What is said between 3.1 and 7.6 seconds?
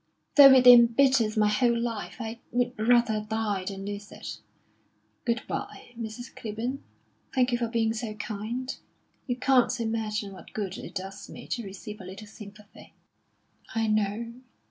die than lose it. Good bye, Mrs. Clibborn. Thank you